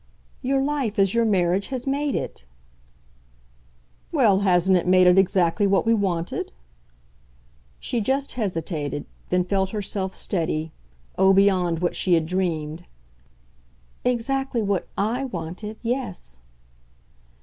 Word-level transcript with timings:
"Your 0.41 0.59
life 0.63 0.97
as 0.97 1.13
your 1.13 1.25
marriage 1.25 1.67
has 1.67 1.85
made 1.85 2.15
it." 2.15 2.43
"Well, 4.11 4.39
hasn't 4.39 4.75
it 4.79 4.87
made 4.87 5.05
it 5.05 5.19
exactly 5.19 5.67
what 5.67 5.85
we 5.85 5.93
wanted?" 5.93 6.51
She 7.79 8.01
just 8.01 8.31
hesitated, 8.31 9.05
then 9.29 9.43
felt 9.43 9.69
herself 9.69 10.15
steady 10.15 10.71
oh, 11.19 11.33
beyond 11.33 11.83
what 11.83 11.95
she 11.95 12.15
had 12.15 12.25
dreamed. 12.25 12.85
"Exactly 14.03 14.63
what 14.63 14.87
I 14.97 15.25
wanted 15.25 15.77
yes." 15.83 16.39